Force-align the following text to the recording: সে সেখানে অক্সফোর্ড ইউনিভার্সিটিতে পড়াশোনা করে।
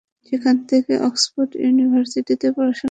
সে 0.19 0.35
সেখানে 0.35 0.95
অক্সফোর্ড 1.07 1.51
ইউনিভার্সিটিতে 1.57 2.47
পড়াশোনা 2.47 2.67
করে। 2.67 2.79